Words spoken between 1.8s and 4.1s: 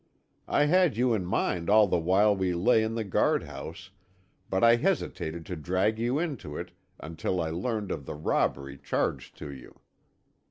the while we lay in the guardhouse,